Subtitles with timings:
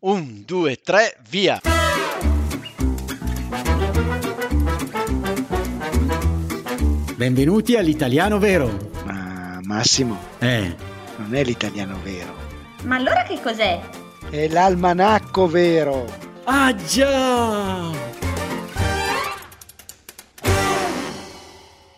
[0.00, 1.60] Un, due, tre, via!
[7.16, 8.70] Benvenuti all'italiano vero.
[9.04, 10.74] Ma Massimo, Eh,
[11.16, 12.32] non è l'italiano vero,
[12.84, 13.80] Ma allora che cos'è?
[14.30, 16.04] è l'almanacco vero.
[16.44, 17.90] ah già!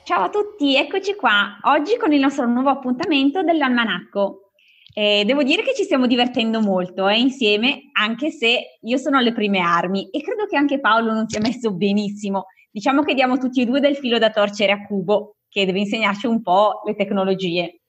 [0.04, 1.58] Ciao a tutti, eccoci qua.
[1.64, 4.49] Oggi con il nostro nuovo appuntamento dell'almanacco.
[4.92, 9.32] Eh, devo dire che ci stiamo divertendo molto eh, insieme, anche se io sono alle
[9.32, 12.46] prime armi e credo che anche Paolo non sia messo benissimo.
[12.70, 16.26] Diciamo che diamo tutti e due del filo da torcere a Cubo, che deve insegnarci
[16.26, 17.80] un po' le tecnologie.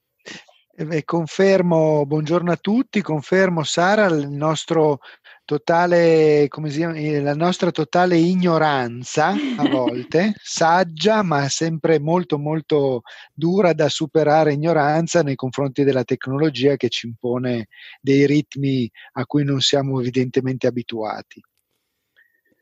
[0.74, 5.00] Eh beh, confermo, buongiorno a tutti, confermo Sara il nostro
[5.44, 12.38] totale, come si chiama, eh, la nostra totale ignoranza a volte, saggia ma sempre molto
[12.38, 17.68] molto dura da superare ignoranza nei confronti della tecnologia che ci impone
[18.00, 21.40] dei ritmi a cui non siamo evidentemente abituati.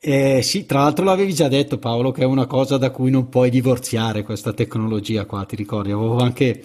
[0.02, 3.28] Eh, sì, tra l'altro l'avevi già detto Paolo che è una cosa da cui non
[3.28, 5.90] puoi divorziare questa tecnologia qua, ti ricordi?
[5.90, 6.64] Avevo anche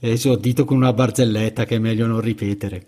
[0.00, 2.86] esordito con una barzelletta che è meglio non ripetere.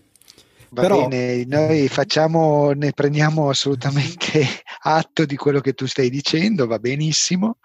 [0.74, 4.42] Va Però- bene, noi facciamo, ne prendiamo assolutamente
[4.82, 7.58] atto di quello che tu stai dicendo, va benissimo.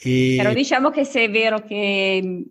[0.00, 2.42] E- Però diciamo che se è vero che mh,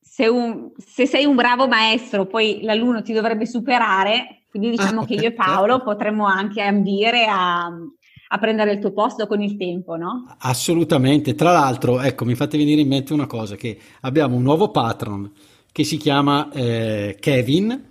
[0.00, 5.04] se, un- se sei un bravo maestro, poi l'alunno ti dovrebbe superare, quindi diciamo Ah,
[5.04, 5.84] che io e Paolo certo.
[5.84, 10.32] potremmo anche ambire a, a prendere il tuo posto con il tempo, no?
[10.38, 11.34] Assolutamente.
[11.34, 15.28] Tra l'altro, ecco, mi fate venire in mente una cosa, che abbiamo un nuovo patron
[15.72, 17.86] che si chiama eh, Kevin,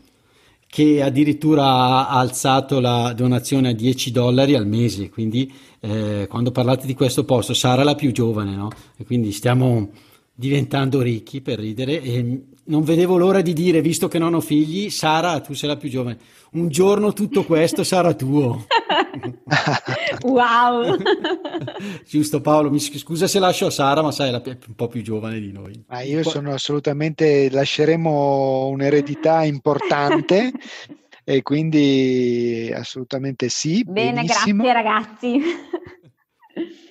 [0.68, 6.86] che addirittura ha alzato la donazione a 10 dollari al mese, quindi eh, quando parlate
[6.86, 8.70] di questo posto, Sara è la più giovane, no?
[8.98, 9.90] E quindi stiamo
[10.34, 14.90] diventando ricchi per ridere e non vedevo l'ora di dire, visto che non ho figli,
[14.90, 16.18] Sara, tu sei la più giovane,
[16.52, 18.66] un giorno tutto questo sarà tuo.
[20.24, 20.96] wow!
[22.08, 24.88] Giusto Paolo, mi scusa se lascio a Sara, ma sai, è la pi- un po'
[24.88, 25.84] più giovane di noi.
[25.88, 30.52] Ma io sono assolutamente, lasceremo un'eredità importante
[31.24, 34.64] e quindi assolutamente sì, Bene, benissimo.
[34.64, 35.42] grazie ragazzi.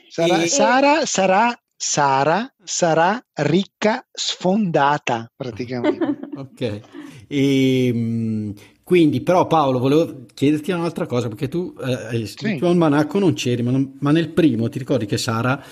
[0.09, 6.14] Sarà- E- Sara sarà, Sara sarà ricca sfondata praticamente.
[6.37, 6.81] Ok.
[7.28, 8.53] E, mh,
[8.84, 12.56] quindi, però, Paolo, volevo chiederti un'altra cosa, perché tu eh, il Sì.
[12.56, 15.62] tuo almanacco non c'eri, ma, non- ma nel primo ti ricordi che Sara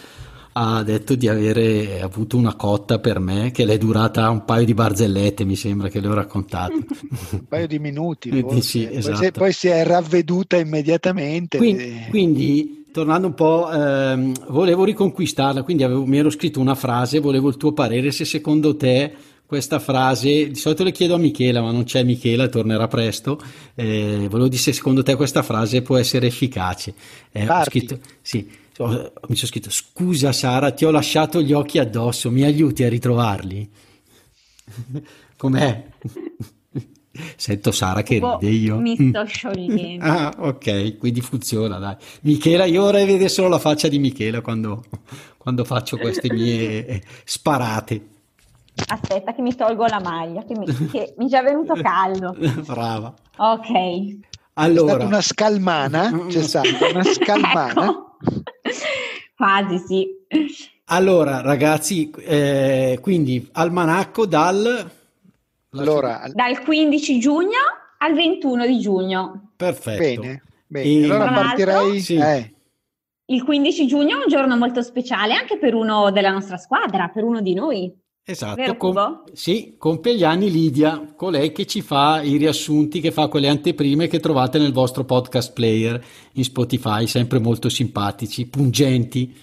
[0.56, 4.64] ha detto di avere avuto una cotta per me, che le è durata un paio
[4.64, 6.86] di barzellette, mi sembra che le ho raccontate.
[7.32, 8.60] Un paio di minuti, forse.
[8.62, 9.22] sì, Poi, esatto.
[9.24, 11.58] si, poi si è ravveduta immediatamente.
[11.58, 17.18] Quindi, quindi, tornando un po', ehm, volevo riconquistarla, quindi avevo- mi ero scritto una frase,
[17.18, 19.12] volevo il tuo parere se secondo te
[19.44, 23.40] questa frase, di solito le chiedo a Michela, ma non c'è Michela, tornerà presto,
[23.74, 26.94] eh, volevo dire se secondo te questa frase può essere efficace.
[27.32, 31.80] Eh, ho scritto, sì, ho- mi sono scritto, scusa Sara, ti ho lasciato gli occhi
[31.80, 33.68] addosso, mi aiuti a ritrovarli?
[35.36, 35.84] Com'è?
[37.36, 38.76] Sento Sara che Boh, ride io.
[38.78, 39.08] mi Mm.
[39.10, 40.04] sto sciogliendo.
[40.04, 41.96] Ah, ok, quindi funziona, dai.
[42.22, 44.84] Michela, io vorrei vedere solo la faccia di Michela quando,
[45.36, 48.08] quando faccio queste mie sparate.
[48.88, 52.36] Aspetta che mi tolgo la maglia, che mi, che mi è già venuto caldo.
[52.66, 53.14] Brava.
[53.36, 53.70] Ok.
[53.70, 54.16] È
[54.54, 57.84] Allora, stata una scalmana, c'è stata una scalmana.
[57.86, 58.16] Ecco.
[59.36, 60.06] Quasi sì.
[60.86, 64.90] allora, ragazzi, eh, quindi almanacco dal...
[65.80, 67.58] Allora, Dal 15 giugno
[67.98, 69.52] al 21 di giugno.
[69.56, 70.20] Perfetto.
[70.20, 70.86] bene, bene.
[70.88, 72.00] E- Allora partirei.
[72.00, 72.16] Sì.
[72.16, 72.54] eh,
[73.26, 77.24] Il 15 giugno è un giorno molto speciale anche per uno della nostra squadra, per
[77.24, 77.92] uno di noi.
[78.26, 83.10] Esatto, Vero, com- sì, compie gli anni Lidia, colei che ci fa i riassunti, che
[83.10, 86.02] fa quelle anteprime che trovate nel vostro podcast player
[86.32, 89.36] in Spotify, sempre molto simpatici, pungenti.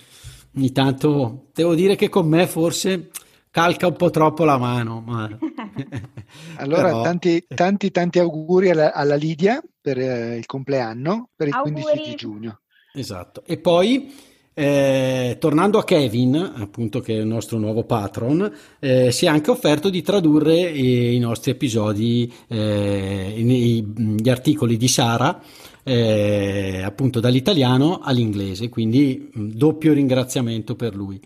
[0.58, 3.10] Ogni tanto devo dire che con me forse
[3.52, 5.30] calca un po' troppo la mano, ma...
[6.58, 11.54] allora, Però- tanti, tanti, tanti auguri alla, alla Lidia per eh, il compleanno, per il
[11.54, 11.82] Auguri.
[11.82, 12.60] 15 di giugno.
[12.94, 13.44] Esatto.
[13.46, 14.14] E poi,
[14.54, 19.52] eh, tornando a Kevin, appunto che è il nostro nuovo patron, eh, si è anche
[19.52, 23.84] offerto di tradurre i, i nostri episodi, eh, i-
[24.18, 25.42] gli articoli di Sara,
[25.84, 31.20] eh, appunto dall'italiano all'inglese, quindi mh, doppio ringraziamento per lui.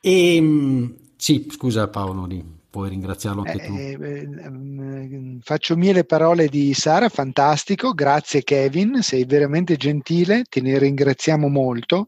[0.00, 2.28] E mh, sì, scusa Paolo,
[2.70, 3.74] puoi ringraziarlo anche tu.
[3.74, 10.44] Eh, eh, ehm, faccio mie le parole di Sara, fantastico, grazie Kevin, sei veramente gentile,
[10.48, 12.06] te ne ringraziamo molto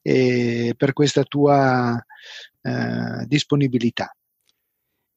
[0.00, 2.02] eh, per questa tua
[2.62, 4.14] eh, disponibilità.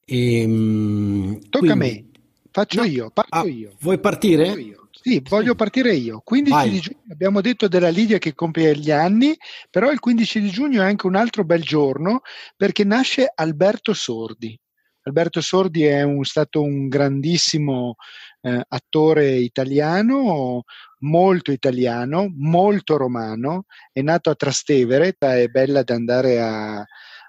[0.04, 3.74] E, mh, Tocca a quindi- me, faccio No, io, parto ah, io.
[3.80, 4.44] Vuoi partire?
[4.44, 4.83] Parto io.
[5.06, 6.22] Sì, voglio partire io.
[6.24, 6.70] 15 Vai.
[6.70, 9.36] di giugno abbiamo detto della Lidia che compie gli anni,
[9.68, 12.22] però il 15 di giugno è anche un altro bel giorno
[12.56, 14.58] perché nasce Alberto Sordi.
[15.02, 17.96] Alberto Sordi è un- stato un grandissimo
[18.40, 20.62] eh, attore italiano,
[21.00, 26.82] molto italiano, molto romano, è nato a Trastevere, è bella da andare a,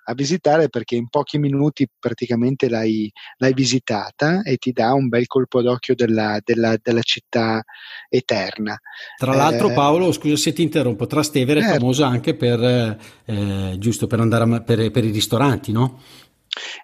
[0.08, 5.28] a visitare perché in pochi minuti praticamente l'hai, l'hai visitata e ti dà un bel
[5.28, 7.64] colpo d'occhio della, della- della città
[8.10, 8.78] eterna.
[9.18, 11.80] Tra l'altro, Eh, Paolo, scusa se ti interrompo, Trastevere è Certo.
[11.80, 16.00] famosa anche per, eh, eh, giusto per andare a per, per i ristoranti, no?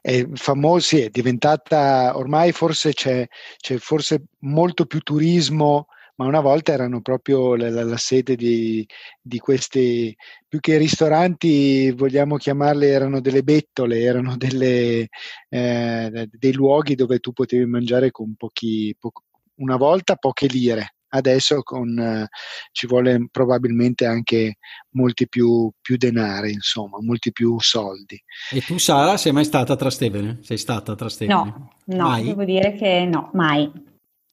[0.01, 3.25] è famosa, sì, è diventata ormai forse c'è,
[3.57, 8.85] c'è forse molto più turismo, ma una volta erano proprio la, la- la sede di,
[9.21, 10.15] di questi,
[10.47, 15.07] più che ristoranti, vogliamo chiamarle, erano delle bettole, erano delle,
[15.49, 19.11] eh, dei luoghi dove tu potevi mangiare con pochi, po-
[19.55, 20.95] una volta poche lire.
[21.13, 22.27] Adesso con, eh,
[22.71, 24.59] ci vuole probabilmente anche
[24.91, 28.17] molti più, più denari, insomma, molti più soldi.
[28.53, 30.39] E tu, Sara, sei mai stata a Trastevere?
[30.41, 31.35] Sei stata a Trastevere?
[31.37, 32.23] No, no, Mai?
[32.23, 33.69] devo dire che no, mai.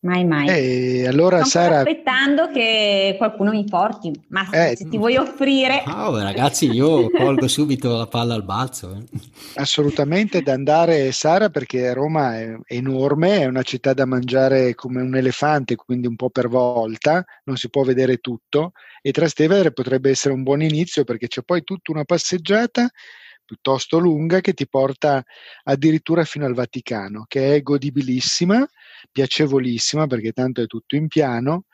[0.00, 0.46] Mai, mai.
[0.48, 5.82] E allora Sto Sara, aspettando che qualcuno mi porti, ma Eh, se ti vuoi offrire,
[5.84, 8.94] Ah, beh, ragazzi, io colgo subito la palla al balzo.
[8.94, 9.18] eh.
[9.54, 15.16] assolutamente da andare Sara perché Roma è enorme, è una città da mangiare come un
[15.16, 18.72] elefante, quindi un po' per volta, non si può vedere tutto
[19.02, 22.88] e Trastevere potrebbe essere un buon inizio perché c'è poi tutta una passeggiata
[23.44, 25.24] piuttosto lunga che ti porta
[25.64, 28.64] addirittura fino al Vaticano, che è godibilissima,
[29.10, 31.64] piacevolissima perché tanto è tutto in piano.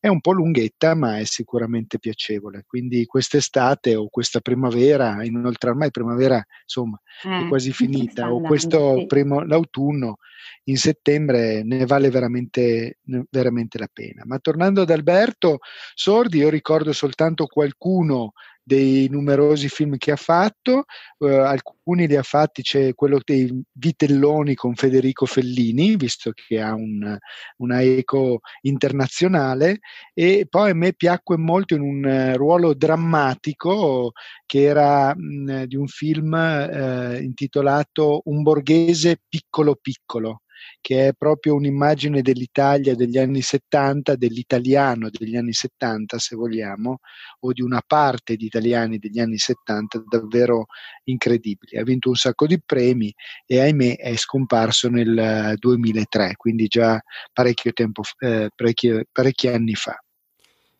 [0.00, 2.62] È un po' lunghetta, ma è sicuramente piacevole.
[2.66, 8.40] Quindi quest'estate o questa primavera, inoltre ormai primavera, insomma, è eh, quasi sta finita, o
[8.40, 10.18] questo primo, l'autunno
[10.64, 12.98] in settembre ne vale veramente,
[13.30, 14.22] veramente la pena.
[14.26, 15.58] Ma tornando ad Alberto
[15.94, 18.32] Sordi, io ricordo soltanto qualcuno
[18.68, 20.84] dei numerosi film che ha fatto,
[21.20, 26.74] eh, alcuni li ha fatti, c'è quello dei Vitelloni con Federico Fellini, visto che ha
[26.74, 27.16] un-
[27.58, 29.78] una eco internazionale,
[30.12, 34.12] e poi a me piacque molto in un eh, ruolo drammatico
[34.44, 40.37] che era mh, di un film eh, intitolato Un borghese piccolo piccolo,
[40.80, 46.98] che è proprio un'immagine dell'Italia degli anni 70, dell'italiano degli anni 70, se vogliamo,
[47.40, 50.66] o di una parte di italiani degli anni 70 davvero
[51.04, 51.78] incredibili.
[51.78, 53.12] Ha vinto un sacco di premi
[53.46, 57.00] e ahimè è scomparso nel eh, 2003, quindi già
[57.32, 59.96] parecchio tempo, eh, parecchi, parecchi anni fa.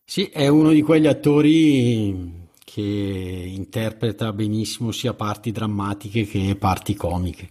[0.04, 2.46] Sì, è uno di quegli attori
[2.78, 7.48] che interpreta benissimo sia parti drammatiche che parti comiche.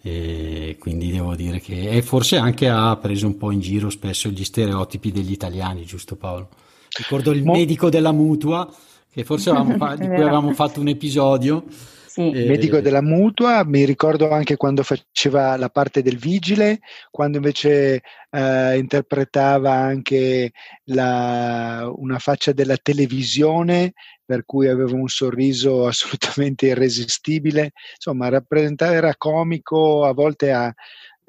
[0.00, 4.28] E quindi devo dire che e forse anche ha preso un po' in giro spesso
[4.28, 6.50] gli stereotipi degli italiani, giusto Paolo?
[6.96, 8.72] Ricordo il Mo- medico della mutua,
[9.10, 11.64] che forse avevamo fa- di cui avevamo fatto un episodio.
[12.06, 12.30] Sì.
[12.30, 16.80] Eh, medico della mutua, mi ricordo anche quando faceva la parte del vigile,
[17.10, 20.52] quando invece eh, interpretava anche
[20.84, 23.92] la- una faccia della televisione,
[24.28, 27.72] per cui aveva un sorriso assolutamente irresistibile.
[27.94, 30.74] Insomma, rappresentava, era comico, a volte a, eh,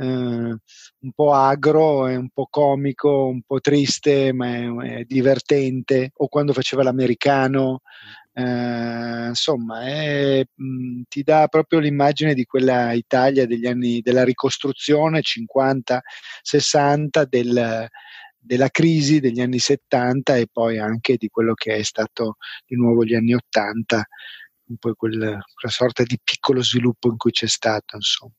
[0.05, 6.11] un po' agro, un po' comico, un po' triste, ma è, è divertente.
[6.15, 7.83] O quando faceva l'americano.
[8.33, 15.21] Eh, insomma, è, mh, ti dà proprio l'immagine di quella Italia degli anni della ricostruzione
[15.21, 17.87] 50-60 del,
[18.39, 23.03] della crisi degli anni 70 e poi anche di quello che è stato di nuovo
[23.03, 24.07] gli anni 80,
[24.69, 28.33] un po' quel- quella sorta di piccolo sviluppo in cui c'è stato, insomma.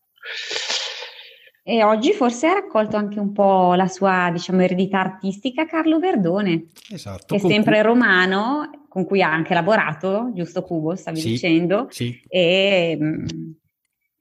[1.62, 6.68] E oggi forse ha raccolto anche un po' la sua, diciamo, eredità artistica Carlo Verdone,
[6.90, 11.28] Esatto, che è sempre cui- romano, con cui ha anche lavorato, giusto Cubo, stavi Sì,
[11.30, 13.24] dicendo, Sì, e mm,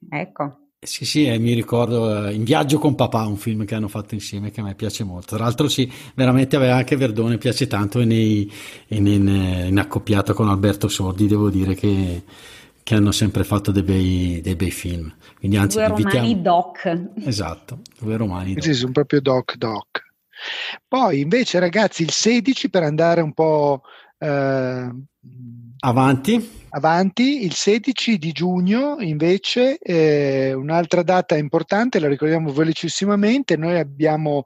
[0.10, 0.69] ecco.
[0.82, 4.14] Sì, sì, eh, mi ricordo eh, In viaggio con papà, un film che hanno fatto
[4.14, 5.36] insieme che a me piace molto.
[5.36, 8.50] Tra l'altro, sì, veramente aveva anche Verdone, piace tanto e, nei,
[8.88, 12.24] e nei- in accoppiata con Alberto Sordi, devo dire che,
[12.82, 15.14] che hanno sempre fatto dei bei, dei bei film.
[15.38, 17.00] Quindi, anzi, Due invitiamo- romani doc.
[17.26, 18.56] Esatto, due romani.
[18.60, 20.08] Sì, sono proprio doc doc.
[20.88, 23.82] Poi invece ragazzi il 16 per andare un po'
[24.20, 24.90] eh,
[25.82, 26.66] Avanti.
[26.72, 34.44] avanti, il 16 di giugno invece eh, un'altra data importante, la ricordiamo velocissimamente, noi abbiamo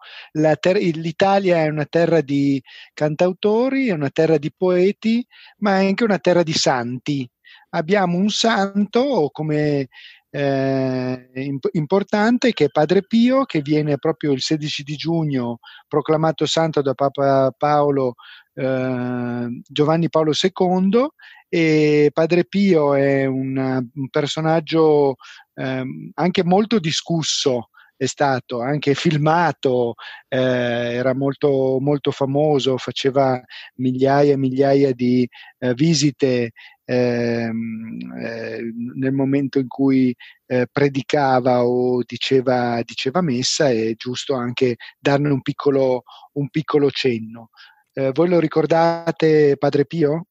[0.59, 2.61] ter- l'Italia è una terra di
[2.93, 5.25] cantautori, è una terra di poeti,
[5.57, 7.27] ma è anche una terra di santi.
[7.69, 9.87] Abbiamo un santo, come
[10.35, 16.47] eh, imp- importante che è Padre Pio, che viene proprio il 16 di giugno proclamato
[16.47, 18.15] santo da Papa Paolo
[18.55, 21.07] eh, Giovanni Paolo II
[21.47, 25.17] e Padre Pio è una, un personaggio
[25.53, 25.83] eh,
[26.15, 27.69] anche molto discusso
[28.03, 29.95] è stato anche filmato,
[30.27, 33.41] eh, era molto, molto famoso, faceva
[33.75, 35.27] migliaia e migliaia di
[35.59, 36.51] eh, visite
[36.85, 38.61] ehm, eh,
[38.95, 45.41] nel momento in cui eh, predicava o diceva, diceva, messa, è giusto anche darne un
[45.41, 47.49] piccolo, un piccolo cenno.
[47.93, 50.27] Eh, voi lo ricordate, Padre Pio?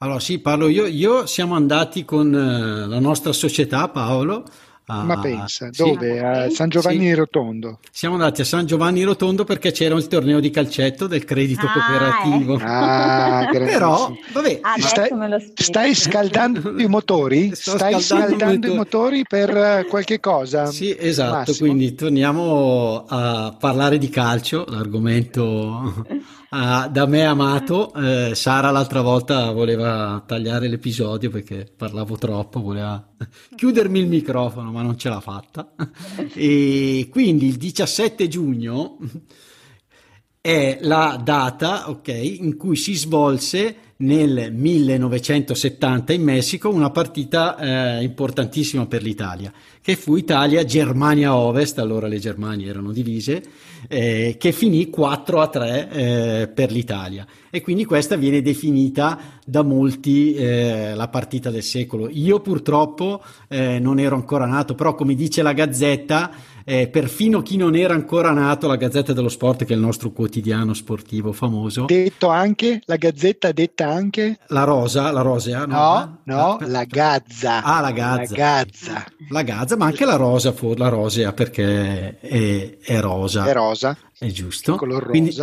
[0.00, 0.86] Allora sì, parlo io.
[0.86, 4.44] Io siamo andati con eh, la nostra società, Paolo,
[4.90, 6.14] Ah, Ma pensa, dove?
[6.14, 6.18] Sì.
[6.18, 7.12] A San Giovanni sì.
[7.12, 7.78] Rotondo.
[7.92, 11.72] Siamo andati a San Giovanni Rotondo perché c'era il torneo di calcetto del credito ah,
[11.72, 12.58] cooperativo.
[12.58, 12.64] Eh.
[12.64, 15.10] Ah, Però, vabbè, stai,
[15.54, 17.54] stai, scaldando i motori?
[17.54, 20.64] Sto stai scaldando, i motori per eh, qualche cosa?
[20.64, 21.36] Sì, esatto.
[21.36, 21.68] Massimo.
[21.68, 26.06] Quindi torniamo a parlare di calcio, l'argomento
[26.50, 33.06] Ah, da me amato, eh, Sara l'altra volta voleva tagliare l'episodio perché parlavo troppo, voleva
[33.54, 35.74] chiudermi il microfono, ma non ce l'ha fatta.
[36.34, 38.96] E quindi il 17 giugno
[40.48, 48.02] è la data okay, in cui si svolse nel 1970 in Messico una partita eh,
[48.02, 49.52] importantissima per l'Italia,
[49.82, 53.42] che fu Italia-Germania Ovest, allora le Germanie erano divise,
[53.88, 57.26] eh, che finì 4 a 3 eh, per l'Italia.
[57.50, 62.08] E quindi questa viene definita da molti eh, la partita del secolo.
[62.10, 66.30] Io purtroppo eh, non ero ancora nato, però come dice la Gazzetta,
[66.68, 70.10] eh, perfino chi non era ancora nato, la Gazzetta dello Sport, che è il nostro
[70.10, 71.86] quotidiano sportivo famoso.
[71.86, 74.38] Detto anche, la Gazzetta detta anche?
[74.48, 75.64] La Rosa, la Rosea?
[75.64, 77.62] No, no, no la Gazza.
[77.62, 78.20] Ah, la Gazza.
[78.20, 79.04] La Gazza.
[79.30, 83.46] La Gazza, ma anche la Rosa, la Rosea, perché è, è rosa.
[83.46, 83.96] È rosa.
[84.20, 84.74] È giusto.
[84.74, 85.10] Color rosa.
[85.10, 85.36] Quindi,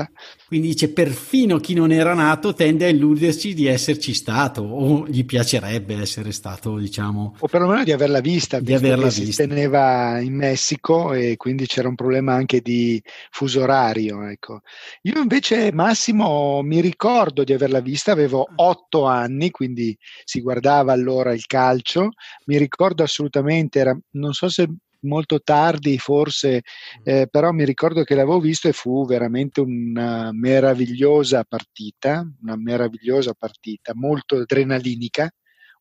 [0.47, 5.23] quindi, dice perfino chi non era nato tende a illuderci di esserci stato o gli
[5.23, 7.37] piacerebbe essere stato, diciamo.
[7.39, 9.23] O perlomeno di averla vista, di averla vista.
[9.23, 13.01] si teneva in Messico e quindi c'era un problema anche di
[13.31, 14.27] fuso orario.
[14.27, 14.59] Ecco.
[15.03, 21.31] Io invece, Massimo, mi ricordo di averla vista, avevo otto anni, quindi si guardava allora
[21.31, 22.09] il calcio.
[22.47, 24.67] Mi ricordo assolutamente, era, non so se
[25.01, 26.61] molto tardi forse,
[26.99, 27.01] mm.
[27.03, 33.33] eh, però mi ricordo che l'avevo visto e fu veramente una meravigliosa partita, una meravigliosa
[33.37, 35.29] partita, molto adrenalinica.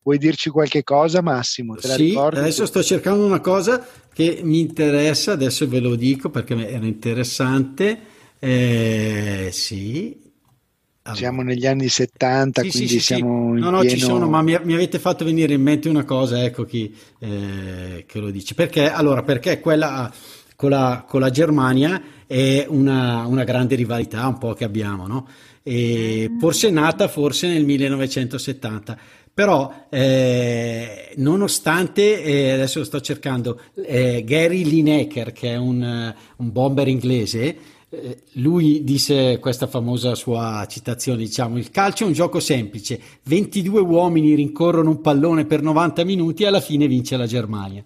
[0.03, 1.75] Vuoi dirci qualche cosa Massimo?
[1.75, 2.37] Te la sì, ricordi?
[2.37, 8.13] adesso sto cercando una cosa che mi interessa, adesso ve lo dico perché era interessante.
[8.37, 10.24] Eh, sì,
[11.05, 11.19] allora.
[11.19, 13.61] Siamo negli anni 70, sì, quindi sì, sì, siamo sì.
[13.61, 13.95] No, no, pieno...
[13.95, 18.05] ci sono, ma mi, mi, avete fatto venire in mente una cosa, ecco chi eh,
[18.07, 18.55] che lo dice.
[18.55, 20.11] Perché, allora, perché quella
[20.55, 25.27] con la, con la Germania è una, una, grande rivalità un po' che abbiamo, no?
[25.61, 26.39] E mm.
[26.39, 28.97] forse è nata forse nel 1970.
[29.31, 36.51] Però, eh, nonostante, eh, adesso lo sto cercando, eh, Gary Lineker, che è un, un
[36.51, 37.57] bomber inglese, eh,
[38.33, 44.35] lui disse questa famosa sua citazione, diciamo, il calcio è un gioco semplice, 22 uomini
[44.35, 47.83] rincorrono un pallone per 90 minuti e alla fine vince la Germania.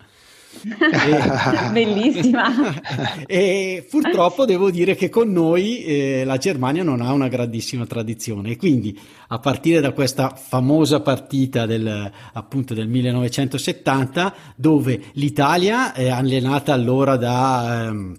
[0.61, 2.73] e, Bellissima.
[3.27, 8.51] e purtroppo devo dire che con noi eh, la Germania non ha una grandissima tradizione
[8.51, 8.97] e quindi
[9.27, 17.15] a partire da questa famosa partita del, appunto del 1970 dove l'Italia è allenata allora
[17.15, 17.85] da...
[17.87, 18.17] Ehm,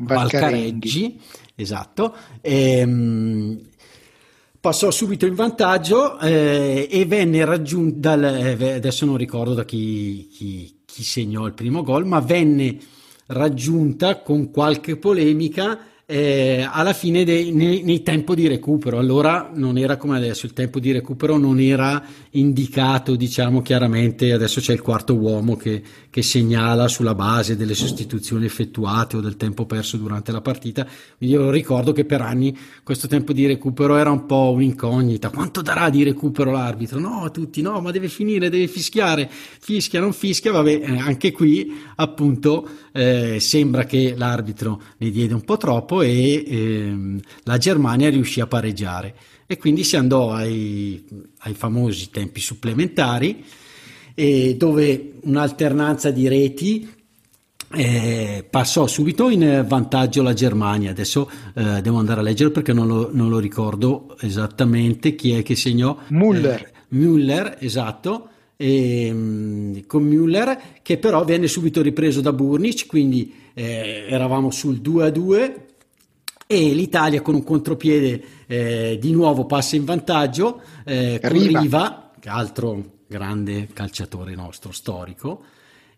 [0.00, 1.20] Valcareggi,
[1.54, 2.14] esatto.
[2.40, 3.60] E, ehm,
[4.60, 10.28] passò subito in vantaggio eh, e venne raggiunto dal, eh, adesso non ricordo da chi,
[10.30, 12.78] chi, chi segnò il primo gol, ma venne
[13.26, 15.78] raggiunta con qualche polemica
[16.10, 18.98] eh, alla fine dei, nei, nei tempo di recupero.
[18.98, 24.60] Allora non era come adesso, il tempo di recupero non era indicato, diciamo chiaramente, adesso
[24.60, 29.66] c'è il quarto uomo che, che segnala sulla base delle sostituzioni effettuate o del tempo
[29.66, 30.84] perso durante la partita.
[31.16, 35.30] Quindi io ricordo che per anni questo tempo di recupero era un po' un'incognita.
[35.30, 36.98] Quanto darà di recupero l'arbitro?
[36.98, 41.72] No, tutti no, ma deve finire, deve fischiare, fischia, non fischia, vabbè, eh, anche qui
[41.94, 48.40] appunto eh, sembra che l'arbitro ne diede un po' troppo e ehm, la Germania riuscì
[48.40, 49.14] a pareggiare
[49.46, 51.04] e quindi si andò ai,
[51.38, 53.44] ai famosi tempi supplementari
[54.56, 56.86] dove un'alternanza di reti
[57.72, 60.90] eh, passò subito in vantaggio la Germania.
[60.90, 65.42] Adesso eh, devo andare a leggere perché non lo, non lo, ricordo esattamente chi è
[65.42, 65.96] che segnò.
[66.08, 66.60] Müller.
[66.60, 68.29] Eh, Müller, esatto.
[68.60, 75.04] Ehm, con Müller che però venne subito ripreso da Burnic, quindi eh, eravamo sul 2
[75.04, 75.66] a 2
[76.46, 81.60] e l'Italia con un contropiede eh, di nuovo passa in vantaggio eh, con Riva.
[81.60, 85.42] Riva, altro grande calciatore nostro storico.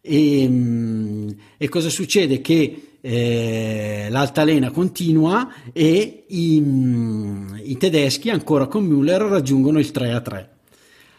[0.00, 2.40] E, mm, e cosa succede?
[2.40, 10.12] Che eh, l'altalena continua e i, mm, i, tedeschi ancora con Müller raggiungono il 3
[10.12, 10.50] a 3.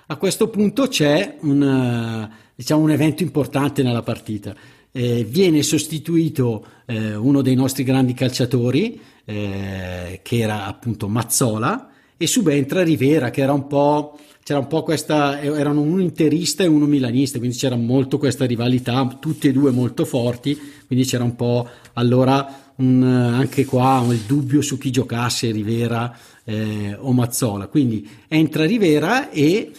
[0.08, 4.54] A questo punto c'è un, diciamo, un evento importante nella partita.
[4.92, 12.28] Eh, viene sostituito eh, uno dei nostri grandi calciatori, eh, che era appunto Mazzola, e
[12.28, 16.86] subentra Rivera, che era un po', c'era un po' questa, erano un interista e uno
[16.86, 21.66] milanista, quindi c'era molto questa rivalità, tutti e due molto forti, quindi c'era un po'
[21.94, 27.68] allora un, anche qua il dubbio su chi giocasse Rivera eh, o Mazzola.
[27.68, 29.72] Quindi entra Rivera e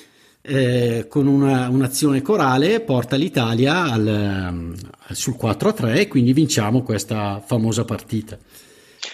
[0.46, 4.74] eh, con una, un'azione corale porta l'Italia al,
[5.12, 8.38] sul 4-3 e quindi vinciamo questa famosa partita.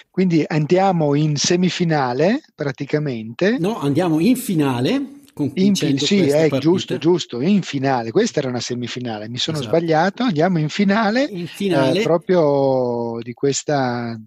[0.09, 3.57] Quindi andiamo in semifinale praticamente.
[3.59, 5.19] No, andiamo in finale.
[5.53, 8.11] In, sì, è eh, giusto, giusto, in finale.
[8.11, 9.77] Questa era una semifinale, mi sono esatto.
[9.77, 10.23] sbagliato.
[10.23, 14.19] Andiamo in finale, in finale eh, proprio di questa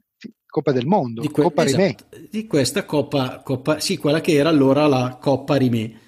[0.47, 4.49] Coppa del Mondo, di, que- Coppa esatto, di questa Coppa, Coppa, sì, quella che era
[4.49, 6.03] allora la Coppa Rimè.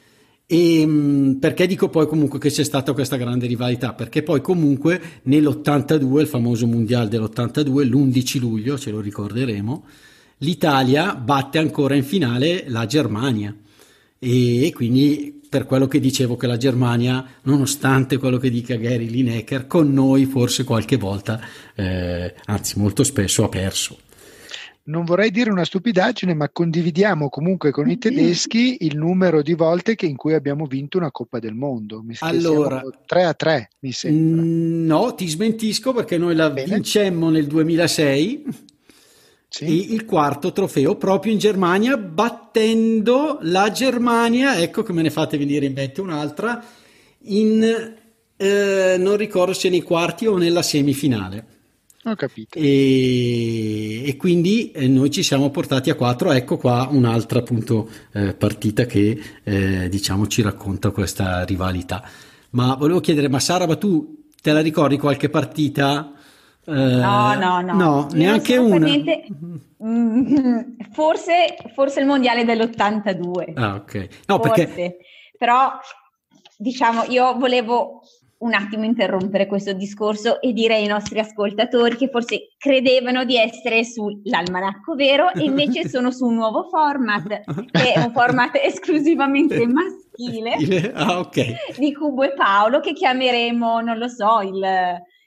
[0.49, 3.95] E mm, perché dico poi comunque che c'è stata questa grande rivalità?
[3.95, 9.85] Perché poi comunque nell'82, il famoso mondiale dell'82, l'11 luglio, ce lo ricorderemo,
[10.38, 13.55] l'Italia batte ancora in finale la Germania.
[14.19, 19.67] E, quindi per quello che dicevo che la Germania, nonostante quello che dica Gary Lineker,
[19.67, 21.41] con noi forse qualche volta,
[21.75, 23.99] eh, anzi molto spesso ha perso
[24.87, 29.95] non vorrei dire una stupidaggine, ma condividiamo comunque con i tedeschi il numero di volte
[29.95, 32.02] che in cui abbiamo vinto una Coppa del Mondo.
[32.02, 34.43] Mi allora, 3 a 3, mi sembra.
[34.43, 36.75] Mm, no, ti smentisco perché noi la Bene.
[36.75, 38.75] vincemmo nel 2006.
[39.49, 39.95] Sì.
[39.95, 45.64] il quarto trofeo proprio in Germania, battendo la Germania, ecco che me ne fate venire
[45.64, 46.63] in mente un'altra,
[47.21, 47.95] in
[48.37, 51.55] eh, non ricordo se nei quarti o nella semifinale.
[52.06, 52.56] Ho capito.
[52.56, 56.30] E, e quindi eh, noi ci siamo portati a quattro.
[56.30, 62.08] Ecco qua un'altra appunto eh, partita che eh, diciamo ci racconta questa rivalità.
[62.50, 66.12] Ma volevo chiedere, ma Sara, ma tu te la ricordi qualche partita?
[66.64, 68.86] Eh, no, no, no, no neanche una.
[70.92, 73.52] Forse, forse il mondiale dell'82.
[73.54, 74.08] Ah, ok.
[74.26, 74.64] No, forse.
[74.64, 74.97] perché...
[75.36, 75.73] Però
[76.56, 78.02] diciamo, io volevo
[78.39, 83.85] un attimo interrompere questo discorso e dire ai nostri ascoltatori che forse credevano di essere
[83.85, 90.93] sull'almanacco vero e invece sono su un nuovo format, che è un format esclusivamente maschile
[90.93, 91.55] ah, okay.
[91.79, 94.61] di Cubo e Paolo che chiameremo, non lo so, il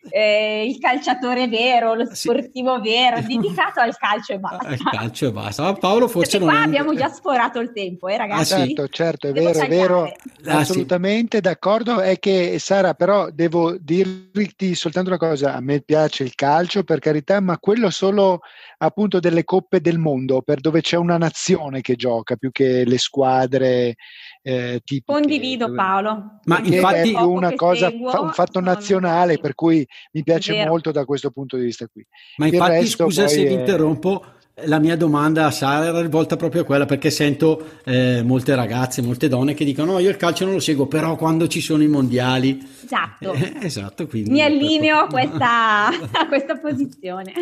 [0.09, 2.89] eh, il calciatore vero, lo sportivo sì.
[2.89, 4.67] vero, dedicato al calcio e basta.
[4.67, 5.63] Al calcio e basta.
[5.63, 6.65] Ma Paolo forse Perché non qua è...
[6.65, 8.53] abbiamo già sforato il tempo, eh ragazzi?
[8.53, 9.75] Ah, certo, certo, è devo vero, tagliare.
[9.75, 10.03] è vero,
[10.45, 11.43] ah, assolutamente sì.
[11.43, 11.99] d'accordo.
[11.99, 16.99] È che Sara, però devo dirti soltanto una cosa, a me piace il calcio per
[16.99, 18.41] carità, ma quello solo
[18.77, 22.97] appunto delle coppe del mondo, per dove c'è una nazione che gioca più che le
[22.97, 23.95] squadre
[24.41, 25.11] eh, tipiche.
[25.11, 26.39] Condivido Paolo.
[26.45, 31.05] Ma infatti è una cosa, seguo, un fatto nazionale per cui mi piace molto da
[31.05, 32.05] questo punto di vista qui.
[32.37, 34.23] Ma Il infatti scusa se vi interrompo,
[34.65, 39.01] la mia domanda a Sara era rivolta proprio a quella perché sento eh, molte ragazze,
[39.01, 41.83] molte donne che dicono no io il calcio non lo seguo però quando ci sono
[41.83, 47.33] i mondiali esatto, eh, esatto quindi mi allineo a questa, a questa posizione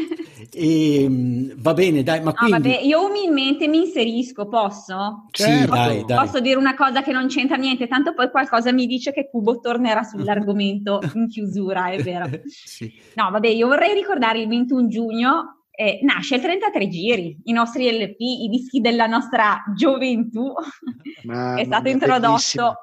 [0.51, 2.69] e, ehm, va bene dai ma quindi...
[2.69, 5.25] vabbè, io umilmente mi inserisco posso?
[5.31, 5.61] Certo.
[5.61, 6.25] Sì, dai, dai.
[6.25, 9.59] posso dire una cosa che non c'entra niente tanto poi qualcosa mi dice che Cubo
[9.59, 12.93] tornerà sull'argomento in chiusura è vero sì.
[13.15, 17.87] no vabbè io vorrei ricordare il 21 giugno eh, nasce il 33 giri, i nostri
[17.91, 20.51] LP, i dischi della nostra gioventù,
[21.55, 22.75] è stato introdotto bellissimo.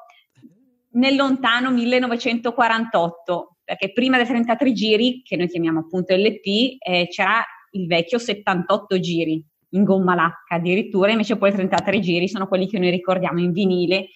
[0.93, 7.45] nel lontano 1948, perché prima del 33 giri, che noi chiamiamo appunto LP, eh, c'era
[7.73, 12.69] il vecchio 78 giri in gomma lacca addirittura, invece poi i 33 giri sono quelli
[12.69, 14.11] che noi ricordiamo in vinile,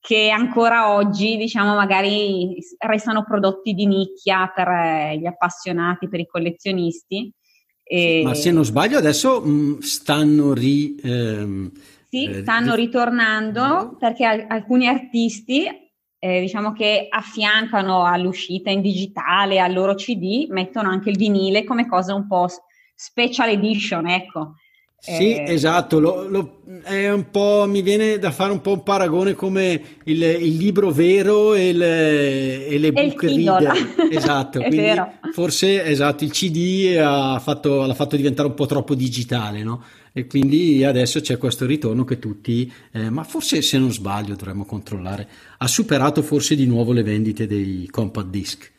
[0.00, 6.26] che ancora oggi, diciamo, magari restano prodotti di nicchia per eh, gli appassionati, per i
[6.26, 7.30] collezionisti
[7.88, 8.20] e...
[8.22, 10.96] Ma se non sbaglio adesso mh, mm, stanno ri...
[11.02, 11.72] Ehm,
[12.10, 15.66] sì, eh, stanno ritornando perché al- alcuni artisti
[16.18, 21.86] eh, diciamo che affiancano all'uscita in digitale, al loro CD, mettono anche il vinile come
[21.86, 22.46] cosa un po'
[22.94, 24.54] special edition, ecco.
[25.00, 28.82] Sì, Eh, esatto, lo- lo- è un po', mi viene da fare un po' un
[28.82, 33.94] paragone come il, il libro vero e, le, e le book reader.
[34.10, 34.60] Esatto,
[35.32, 39.82] forse esatto, il CD ha fatto- l'ha fatto diventare un po' troppo digitale, no?
[40.12, 44.64] E quindi adesso c'è questo ritorno che tutti, eh, ma forse se non sbaglio dovremmo
[44.64, 48.70] controllare, ha superato forse di nuovo le vendite dei compact disc.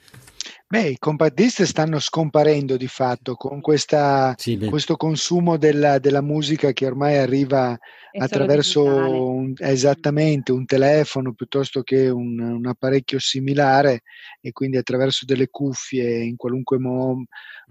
[0.72, 6.22] Beh, i compact disc stanno scomparendo di fatto con questa- Sì, questo consumo della, della
[6.22, 7.76] musica che ormai arriva
[8.12, 14.02] è attraverso un- esattamente un telefono piuttosto che un, un apparecchio similare
[14.42, 17.24] e quindi attraverso delle cuffie in qualunque mo-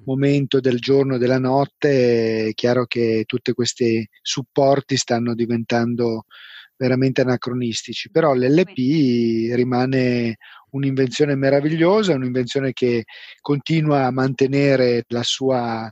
[0.05, 6.25] momento del giorno o della notte è chiaro che tutti questi supporti stanno diventando
[6.77, 10.37] veramente anacronistici, però l'LP rimane
[10.71, 13.05] un'invenzione meravigliosa, un'invenzione che
[13.41, 15.91] continua a mantenere la sua,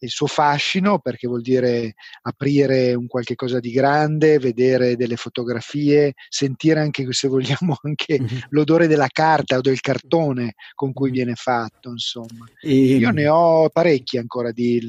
[0.00, 6.14] il suo fascino perché vuol dire aprire un qualche cosa di grande, vedere delle fotografie,
[6.28, 11.90] sentire anche se vogliamo anche l'odore della carta o del cartone con cui viene fatto,
[11.90, 12.46] insomma.
[12.60, 14.80] E- Io ne ho parecchi ancora di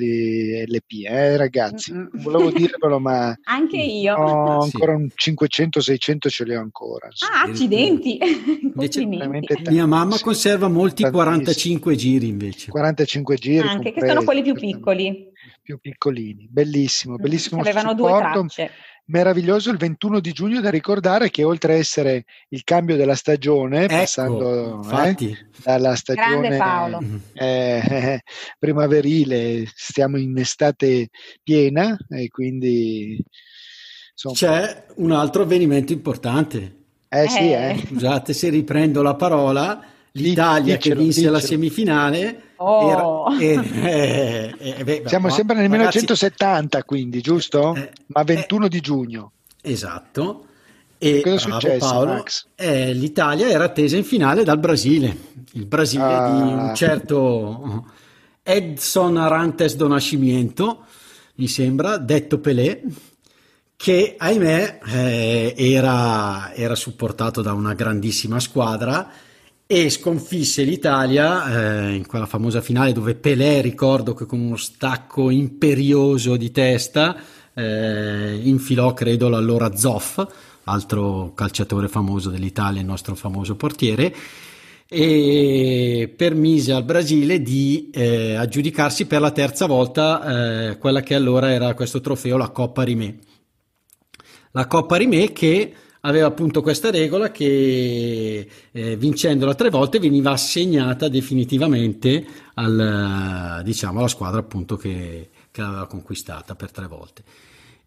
[0.68, 1.92] LP, eh, ragazzi.
[1.94, 4.16] Non volevo dirvelo, ma Anche io.
[4.16, 4.72] ho Sì.
[4.74, 7.08] ancora un 500-600 ce li ho ancora.
[7.08, 7.42] insomma.
[7.42, 8.18] Ah, accidenti.
[8.62, 9.18] Invece- Complimenti.
[9.18, 10.24] Veramente tanti, Mia mamma sì.
[10.24, 11.12] conserva molti Tantissimi.
[11.12, 12.72] 45 giri invece.
[12.72, 13.68] 45 giri.
[13.68, 15.32] Anche che sono compresi, quelli più questi- piccoli.
[15.62, 16.48] Più piccolini.
[16.50, 17.62] Bellissimo, bellissimo.
[17.62, 18.72] Che avevano due tracce.
[19.10, 23.86] Meraviglioso il 21 di giugno da ricordare che oltre a essere il cambio della stagione,
[23.86, 26.60] Ecco, passando eh, dalla stagione
[27.34, 28.22] eh, eh,
[28.60, 31.10] primaverile, stiamo in estate
[31.42, 33.20] piena e quindi
[34.12, 36.76] insomma, C'è un altro avvenimento importante.
[37.10, 37.72] eh sì, Eh.
[37.72, 37.84] eh.
[37.88, 39.84] Scusate se riprendo la parola.
[40.14, 41.48] L'Italia che Diccelo, vinse la diccelo.
[41.48, 42.44] semifinale.
[42.62, 43.32] Oh.
[43.32, 47.74] era- eh, eh, eh, beh, Siamo ma- sempre nel ragazzi, 1970 quindi, giusto?
[47.76, 49.32] Eh, Ma 21 di giugno.
[49.62, 50.46] Esatto.
[50.98, 52.48] E Cosa è bravo successo, Paolo, Max?
[52.56, 55.16] eh, l'Italia era attesa in finale dal Brasile.
[55.54, 56.30] Il Brasile Ah.
[56.30, 57.86] di un certo
[58.44, 60.84] Edson Arantes do Nascimento,
[61.36, 62.82] mi sembra, detto Pelé,
[63.78, 69.10] che ahimè eh, era, era supportato da una grandissima squadra
[69.72, 75.30] e sconfisse l'Italia eh, in quella famosa finale dove Pelé, ricordo che con uno stacco
[75.30, 77.16] imperioso di testa,
[77.54, 80.26] eh, infilò credo l'allora Zoff,
[80.64, 84.12] altro calciatore famoso dell'Italia, il nostro famoso portiere,
[84.88, 91.52] e permise al Brasile di eh, aggiudicarsi per la terza volta eh, quella che allora
[91.52, 93.16] era questo trofeo, la Coppa Rimè.
[94.50, 101.08] La Coppa Rimè che aveva appunto questa regola che eh, vincendola tre volte veniva assegnata
[101.10, 107.24] definitivamente al, diciamo, alla squadra appunto che, che l'aveva conquistata per tre volte.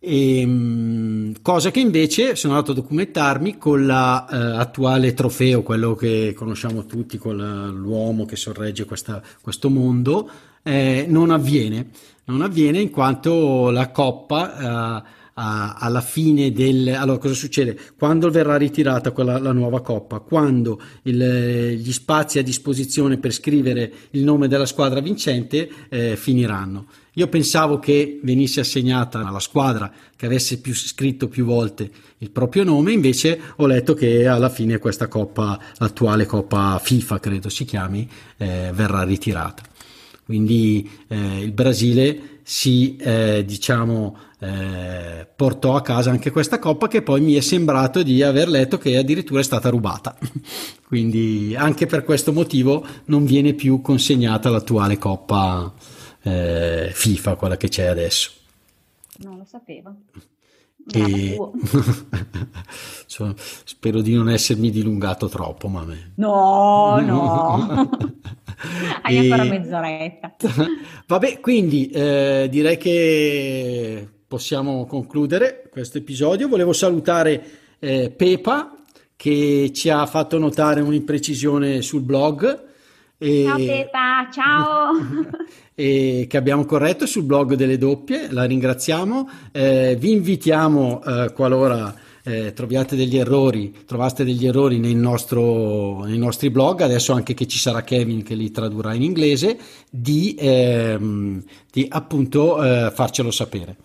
[0.05, 6.87] E, mh, cosa che invece sono andato a documentarmi con l'attuale trofeo, quello che conosciamo
[6.87, 10.29] tutti, con la- l'uomo che sorregge questa- questo mondo,
[10.65, 11.91] eh, non avviene.
[12.25, 16.89] Non avviene in quanto la coppa eh, a- alla fine del...
[16.89, 17.79] Allora cosa succede?
[17.97, 20.19] Quando verrà ritirata quella, la nuova coppa?
[20.21, 26.87] Quando il- gli spazi a disposizione per scrivere il nome della squadra vincente eh, finiranno.
[27.17, 32.65] Io pensavo che venisse assegnata alla squadra che avesse più scritto più volte il proprio
[32.65, 38.09] nome, invece ho letto che alla fine questa coppa, l'attuale coppa FIFA credo si chiami,
[38.39, 39.63] eh, verrà ritirata.
[40.25, 47.03] Quindi eh, il Brasile si eh, diciamo eh, portò a casa anche questa coppa che
[47.03, 50.17] poi mi è sembrato di aver letto che addirittura è stata rubata.
[50.87, 55.73] Quindi anche per questo motivo non viene più consegnata l'attuale coppa
[56.23, 58.31] eh, FIFA, quella che c'è adesso.
[59.19, 59.95] Non lo sapevo.
[60.93, 61.37] E...
[63.07, 67.91] So- spero di non essermi dilungato troppo, ma me- No, no.
[69.03, 70.35] Hai E- ancora mezz'oretta.
[71.07, 76.49] Vabbè, quindi eh, direi che possiamo concludere questo episodio.
[76.49, 77.45] Volevo salutare
[77.79, 78.75] eh, Pepa
[79.15, 82.71] che ci ha fatto notare un'imprecisione sul blog.
[83.19, 84.93] E, Ciao Pepa, ciao.
[85.75, 89.29] E che abbiamo corretto sul blog delle doppie, la ringraziamo.
[89.53, 96.19] Eh, vi invitiamo, eh, qualora eh, troviate degli errori, trovaste degli errori nel nostro, nei
[96.19, 99.59] nostri blog, adesso anche che ci sarà Kevin che li tradurrà in inglese,
[99.91, 103.77] di, ehm, di appunto eh, farcelo sapere.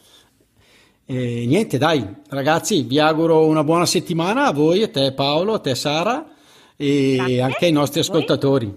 [1.05, 5.59] E niente, dai, ragazzi, vi auguro una buona settimana a voi, a te Paolo, a
[5.59, 6.27] te Sara
[6.75, 8.71] e anche ai nostri ascoltatori.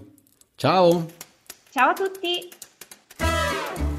[0.55, 1.05] Ciao!
[1.71, 2.59] Ciao a tutti.